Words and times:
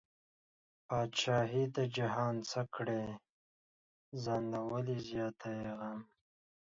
بادشاهي 0.87 1.63
د 1.77 1.77
جهان 1.97 2.35
څه 2.49 2.61
کړې، 2.75 3.05
ځان 4.23 4.41
له 4.53 4.59
ولې 4.69 4.97
زیاتی 5.09 5.57
غم 5.77 5.99